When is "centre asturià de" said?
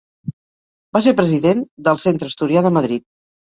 2.07-2.77